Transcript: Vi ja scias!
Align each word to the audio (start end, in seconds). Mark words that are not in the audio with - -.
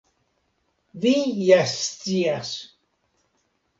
Vi 1.03 1.11
ja 1.49 1.59
scias! 1.81 2.55